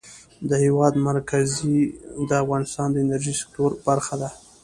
[0.49, 1.47] د هېواد مرکز
[2.29, 4.29] د افغانستان د انرژۍ سکتور برخه ده.